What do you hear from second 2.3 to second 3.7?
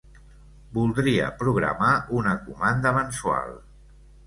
comanda mensual.